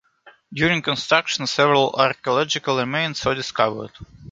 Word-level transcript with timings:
During 0.51 0.81
construction 0.81 1.45
several 1.45 1.93
archaeological 1.95 2.75
remains 2.75 3.23
were 3.23 3.35
discovered. 3.35 3.91